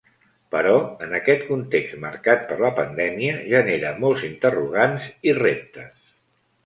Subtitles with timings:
[0.53, 0.77] Però
[1.07, 5.97] en aquest context marcat per la pandèmia genera molts interrogants i reptes.